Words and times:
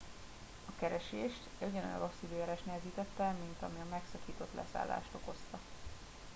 a 0.69 0.71
keresést 0.79 1.39
ugyanolyan 1.59 1.99
rossz 1.99 2.23
időjárás 2.29 2.63
nehezítette 2.63 3.31
mint 3.45 3.61
ami 3.61 3.79
a 3.81 3.89
megszakított 3.89 4.53
leszállást 4.55 5.13
okozta 5.15 5.59